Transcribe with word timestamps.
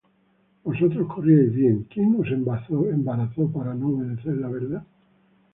Vosotros 0.63 1.05
corríais 1.13 1.53
bien: 1.53 1.83
¿quién 1.87 2.17
os 2.19 2.27
embarazó 2.31 3.45
para 3.53 3.73
no 3.79 3.87
obedecer 3.95 4.33
á 4.37 4.41
la 4.43 4.49
verdad? 4.57 4.83